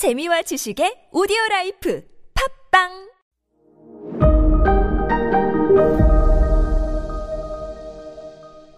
[0.00, 2.02] 재미와 지식의 오디오 life
[2.72, 2.88] 팟빵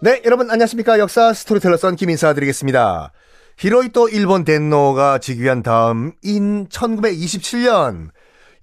[0.01, 0.99] 네, 여러분 안녕하십니까?
[0.99, 3.13] 역사 스토리텔러 썬킴 인사드리겠습니다.
[3.57, 8.09] 히로히토 일본 덴노가 즉위한 다음인 1927년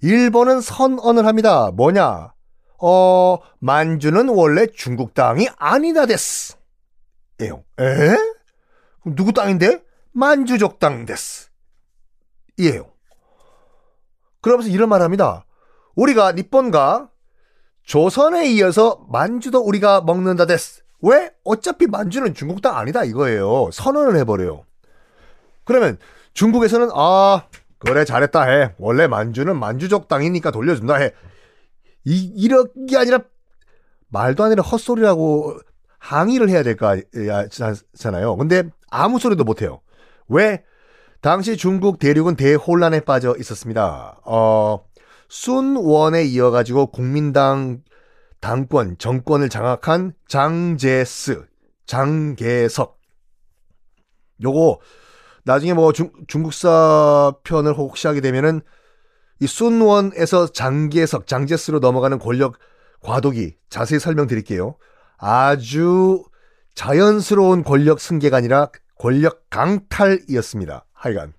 [0.03, 1.71] 일본은 선언을 합니다.
[1.71, 2.31] 뭐냐?
[2.79, 6.57] 어, 만주는 원래 중국 땅이 아니다 です.
[7.41, 7.63] 예요.
[7.79, 8.15] 에?
[9.15, 9.81] 누구 땅인데?
[10.13, 11.49] 만주족 땅 데스.
[12.57, 12.87] 이에요.
[14.41, 15.45] 그러면서 이런 말 합니다.
[15.95, 17.09] 우리가 니폰과
[17.83, 20.83] 조선에 이어서 만주도 우리가 먹는다 데스.
[21.01, 21.31] 왜?
[21.43, 23.69] 어차피 만주는 중국 땅 아니다 이거예요.
[23.71, 24.65] 선언을 해버려요.
[25.63, 25.97] 그러면
[26.33, 27.45] 중국에서는 아
[27.79, 28.75] 그래 잘했다 해.
[28.77, 31.11] 원래 만주는 만주족 땅이니까 돌려준다 해.
[32.05, 33.19] 이 이런 게 아니라
[34.09, 35.59] 말도 안 되는 헛소리라고
[35.97, 36.97] 항의를 해야 될까
[37.97, 38.35] 잖아요.
[38.37, 39.81] 근데 아무 소리도 못 해요.
[40.27, 40.63] 왜?
[41.21, 44.19] 당시 중국 대륙은 대혼란에 빠져 있었습니다.
[44.25, 44.83] 어,
[45.29, 47.83] 순원에 이어가지고 국민당
[48.39, 51.45] 당권, 정권을 장악한 장제스,
[51.85, 52.99] 장계석.
[54.43, 54.79] 요거,
[55.43, 58.61] 나중에 뭐 중, 중국사 편을 혹시 하게 되면은
[59.39, 62.57] 이 순원에서 장계석, 장제스로 넘어가는 권력
[63.01, 64.75] 과도기 자세히 설명드릴게요.
[65.17, 66.23] 아주
[66.73, 70.85] 자연스러운 권력 승계가 아니라 권력 강탈이었습니다.
[71.01, 71.33] 하여간.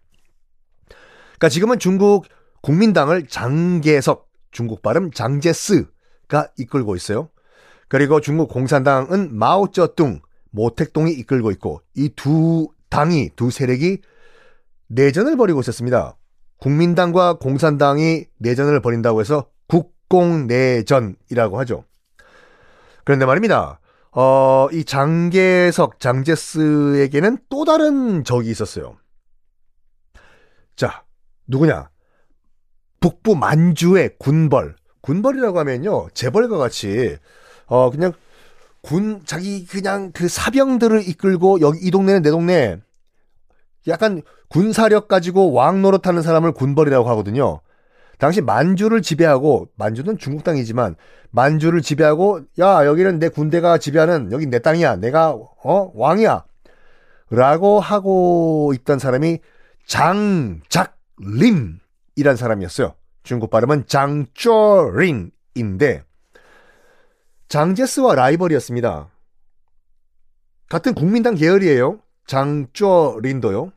[0.88, 2.26] 그러니까 지금은 중국
[2.60, 7.30] 국민당을 장계석, 중국 발음 장제스가 이끌고 있어요.
[7.88, 14.02] 그리고 중국 공산당은 마오쩌둥, 모택동이 이끌고 있고 이 두 당이 두 세력이
[14.88, 16.16] 내전을 벌이고 있었습니다.
[16.58, 21.84] 국민당과 공산당이 내전을 벌인다고 해서 국공내전이라고 하죠.
[23.04, 23.80] 그런데 말입니다.
[24.12, 28.96] 어, 이 장계석, 장제스에게는 또 다른 적이 있었어요.
[30.76, 31.04] 자,
[31.46, 31.90] 누구냐?
[33.00, 34.76] 북부 만주의 군벌.
[35.00, 37.16] 군벌이라고 하면요, 재벌과 같이,
[37.66, 38.12] 어, 그냥
[38.82, 42.78] 군, 자기 그냥 그 사병들을 이끌고 여기 이 동네는 내 동네,
[43.88, 47.60] 약간 군사력 가지고 왕 노릇하는 사람을 군벌이라고 하거든요.
[48.18, 50.94] 당시 만주를 지배하고 만주는 중국 땅이지만
[51.30, 56.44] 만주를 지배하고 야 여기는 내 군대가 지배하는 여기 내 땅이야 내가 어 왕이야
[57.30, 59.40] 라고 하고 있던 사람이
[59.86, 61.80] 장작림이란
[62.36, 62.94] 사람이었어요.
[63.22, 65.32] 중국 발음은 장쪼린인데
[67.48, 69.08] 장제스와 라이벌이었습니다.
[70.68, 72.00] 같은 국민당 계열이에요.
[72.26, 73.72] 장쪼린도요.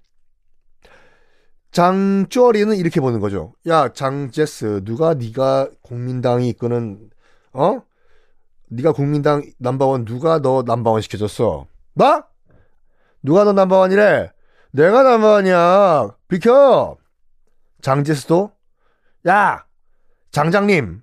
[1.72, 3.54] 장쪼리는 이렇게 보는 거죠.
[3.68, 7.10] 야, 장제스, 누가 네가 국민당이 이끄는
[7.52, 7.82] 어?
[8.70, 11.68] 네가 국민당 넘버원 누가 너 넘버원 시켜줬어?
[11.96, 12.26] 나?
[13.22, 14.32] 누가 너 넘버원이래?
[14.75, 16.16] 내가 넘버원이야.
[16.28, 16.97] 비켜.
[17.81, 18.52] 장제스도
[19.28, 19.66] 야,
[20.31, 21.02] 장장님,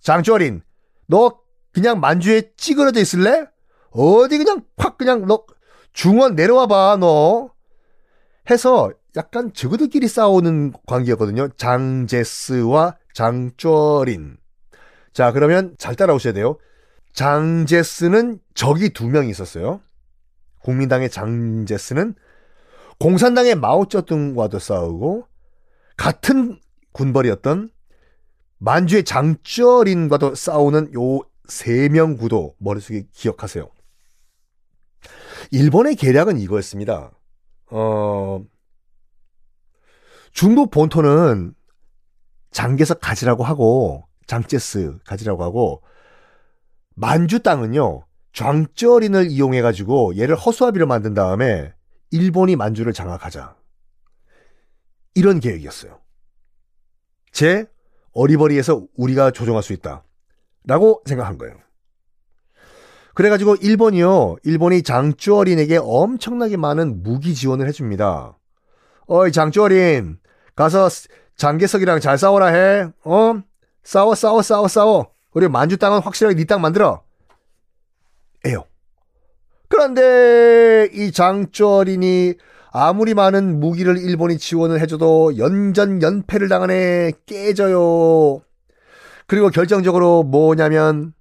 [0.00, 0.62] 장쪼린,
[1.06, 1.40] 너
[1.72, 3.46] 그냥 만주에 찌그러져 있을래?
[3.90, 5.44] 어디 그냥 팍 그냥 너
[5.92, 7.50] 중원 내려와 봐, 너.
[8.50, 11.48] 해서 약간 저그들끼리 싸우는 관계였거든요.
[11.56, 14.36] 장제스와 장쪼린.
[15.12, 16.58] 자, 그러면 잘 따라오셔야 돼요.
[17.14, 19.80] 장제스는 적이 두명 있었어요.
[20.62, 22.16] 국민당의 장제스는
[23.04, 25.28] 공산당의 마오쩌둥과도 싸우고
[25.94, 26.58] 같은
[26.92, 27.70] 군벌이었던
[28.56, 33.68] 만주의 장쩌린과도 싸우는 요 세 명 구도 머릿속에 기억하세요.
[35.50, 37.10] 일본의 계략은 이거였습니다.
[37.70, 38.42] 어,
[40.32, 41.54] 중국 본토는
[42.52, 45.82] 장계석 가지라고 하고 장제스 가지라고 하고
[46.94, 51.74] 만주 땅은요 장쩌린을 이용해 가지고 얘를 허수아비로 만든 다음에
[52.14, 53.56] 일본이 만주를 장악하자
[55.16, 55.98] 이런 계획이었어요.
[57.32, 57.66] 제
[58.12, 60.04] 어리버리에서 우리가 조종할 수 있다
[60.64, 61.56] 라고 생각한 거예요.
[63.14, 68.38] 그래가지고 일본이요 일본이 장쩌린에게 엄청나게 많은 무기 지원을 해줍니다.
[69.06, 70.20] 어이 장쩌린
[70.54, 70.88] 가서
[71.36, 72.88] 장계석이랑 잘 싸워라 해.
[73.02, 73.42] 어?
[73.82, 75.10] 싸워 싸워 싸워 싸워.
[75.32, 77.02] 우리 만주 땅은 확실하게 네 땅 만들어.
[78.46, 78.64] 에요.
[79.74, 82.34] 그런데 이 장쩌린이
[82.70, 88.40] 아무리 많은 무기를 일본이 지원을 해줘도 연전 연패를 당하네 깨져요.
[89.26, 91.12] 그리고 결정적으로 뭐냐면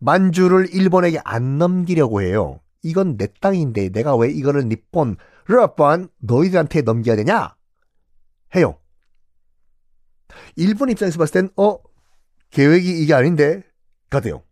[0.00, 2.58] 만주를 일본에게 안 넘기려고 해요.
[2.82, 5.16] 이건 내 땅인데 내가 왜 이거를 니폰,
[5.46, 7.54] 르번 너희들한테 넘겨야 되냐?
[8.56, 8.78] 해요.
[10.56, 11.78] 일본 입장에서 봤을 땐, 어,
[12.50, 13.62] 계획이 이게 아닌데?
[14.10, 14.42] 가 돼요.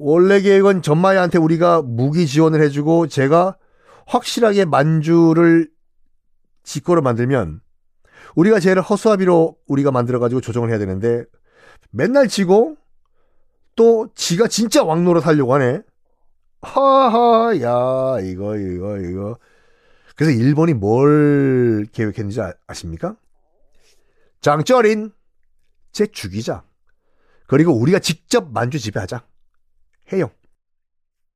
[0.00, 3.56] 원래 계획은 전마야한테 우리가 무기 지원을 해주고 제가
[4.06, 5.70] 확실하게 만주를
[6.62, 7.60] 직거로 만들면
[8.36, 11.24] 우리가 쟤를 허수아비로 우리가 만들어가지고 조정을 해야 되는데
[11.90, 12.76] 맨날 지고
[13.74, 15.82] 또 지가 진짜 왕노릇 하려고 하네.
[16.62, 19.38] 하하, 야, 이거, 이거, 이거.
[20.16, 23.16] 그래서 일본이 뭘 계획했는지 아, 아십니까?
[24.40, 25.12] 장쩌린,
[25.92, 26.64] 제 죽이자.
[27.46, 29.22] 그리고 우리가 직접 만주 지배하자.
[30.12, 30.30] 해요.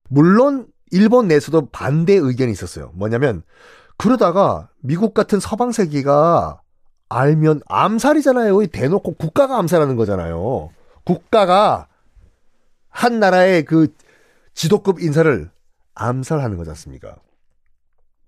[0.08, 2.90] 물론 일본 내에서도 반대 의견이 있었어요.
[2.94, 3.42] 뭐냐면
[3.96, 6.60] 그러다가 미국 같은 서방 세계가
[7.08, 8.66] 알면 암살이잖아요.
[8.66, 10.70] 대놓고 국가가 암살하는 거잖아요.
[11.04, 11.88] 국가가
[12.88, 13.94] 한 나라의 그
[14.54, 15.50] 지도급 인사를
[15.94, 17.16] 암살하는 거지 않습니까?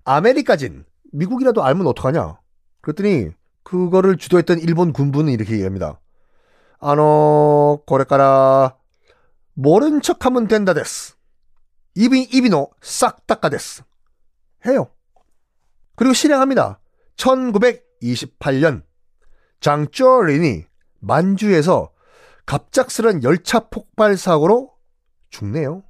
[0.04, 2.38] 아메리카진 미국이라도 알면 어떡하냐?
[2.80, 3.30] 그랬더니
[3.62, 5.98] 그거를 주도했던 일본 군부는 이렇게 얘기합니다.
[6.80, 8.76] 아노 고래까라
[9.54, 11.14] 모른 척하면 된다 데스.
[11.94, 13.82] 이비 이비노 싹 닦아 데스.
[14.66, 14.90] 해요.
[15.96, 16.80] 그리고 실행합니다.
[17.16, 18.82] 1928년
[19.60, 20.64] 장쩌린이
[21.00, 21.92] 만주에서
[22.46, 24.74] 갑작스런 열차 폭발 사고로
[25.30, 25.84] 죽네요.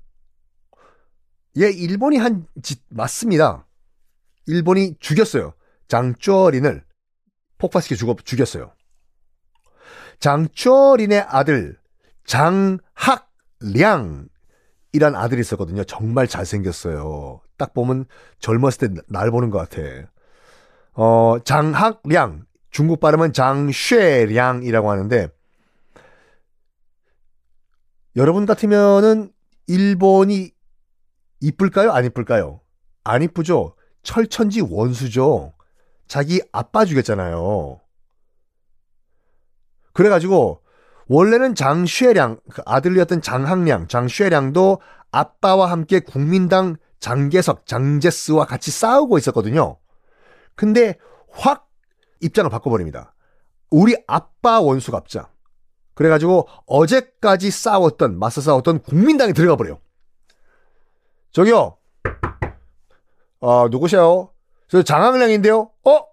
[1.57, 3.67] 예, 일본이 한 짓 맞습니다.
[4.47, 5.55] 일본이 죽였어요.
[5.89, 6.85] 장쩌린을
[7.59, 8.75] 폭파시켜 죽어, 죽였어요.
[10.21, 11.79] 장쩌린의 아들
[12.25, 13.24] 장학
[13.73, 15.85] 량이란 아들이 있었거든요.
[15.85, 17.41] 정말 잘생겼어요.
[17.57, 18.07] 딱 보면
[18.41, 19.83] 젊었을 때 날 보는 것 같아.
[20.95, 25.29] 어, 장학량 중국 발음은 장쉐량이라고 하는데
[28.17, 29.33] 여러분 같으면은
[29.67, 30.53] 일본이
[31.41, 31.93] 이쁠까요?
[31.93, 32.61] 안 이쁠까요?
[33.05, 33.75] 안 이쁘죠?
[34.03, 35.55] 철천지 원수죠.
[36.07, 37.81] 자기 아빠 죽였잖아요.
[39.93, 40.63] 그래가지고
[41.09, 44.81] 원래는 장쉐량 그 아들이었던 장학량 장쉐량도
[45.13, 49.79] 아빠와 함께 국민당 장계석 장제스와 같이 싸우고 있었거든요.
[50.55, 50.99] 근데
[51.31, 51.69] 확
[52.21, 53.15] 입장을 바꿔버립니다.
[53.71, 55.29] 우리 아빠 원수 갑자.
[55.95, 59.79] 그래가지고 어제까지 싸웠던 맞서 싸웠던 국민당에 들어가 버려요.
[61.33, 61.77] 저기요.
[63.41, 64.31] 아 누구세요?
[64.69, 65.71] 저 장학량인데요.
[65.85, 66.05] 어?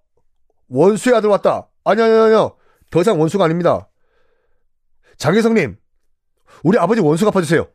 [0.70, 1.68] 원수의 아들 왔다.
[1.84, 2.56] 아니요 아니요 아니요.
[2.90, 3.88] 더 이상 원수가 아닙니다.
[5.22, 5.78] 장혜성님,
[6.64, 7.68] 우리 아버지 원수 갚아주세요.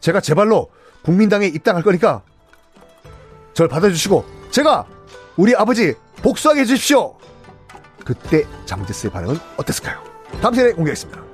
[0.00, 0.70] 제가 제 발로
[1.04, 2.22] 국민당에 입당할 거니까
[3.52, 4.86] 절 받아주시고 제가
[5.36, 7.18] 우리 아버지 복수하게 해주십시오.
[8.02, 10.02] 그때 장제스의 반응은 어땠을까요?
[10.40, 11.25] 다음 시간에 공개하겠습니다.